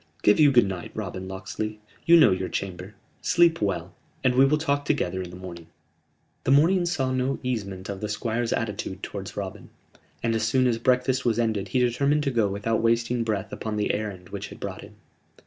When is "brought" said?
14.59-14.81